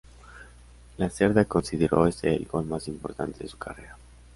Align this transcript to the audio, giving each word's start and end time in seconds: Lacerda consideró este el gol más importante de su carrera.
Lacerda 0.97 1.45
consideró 1.45 2.07
este 2.07 2.33
el 2.35 2.45
gol 2.47 2.65
más 2.65 2.87
importante 2.87 3.43
de 3.43 3.47
su 3.47 3.59
carrera. 3.59 3.95